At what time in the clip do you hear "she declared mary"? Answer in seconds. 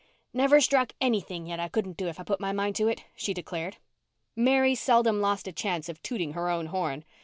3.15-4.73